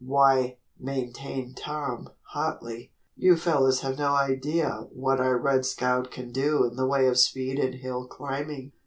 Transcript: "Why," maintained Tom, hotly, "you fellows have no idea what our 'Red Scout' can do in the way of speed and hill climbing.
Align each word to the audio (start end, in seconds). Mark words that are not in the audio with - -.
"Why," 0.03 0.57
maintained 0.79 1.57
Tom, 1.57 2.09
hotly, 2.33 2.91
"you 3.15 3.37
fellows 3.37 3.81
have 3.81 3.99
no 3.99 4.15
idea 4.15 4.87
what 4.91 5.19
our 5.19 5.37
'Red 5.37 5.63
Scout' 5.63 6.09
can 6.09 6.31
do 6.31 6.65
in 6.65 6.75
the 6.75 6.87
way 6.87 7.05
of 7.05 7.19
speed 7.19 7.59
and 7.59 7.75
hill 7.75 8.07
climbing. 8.07 8.71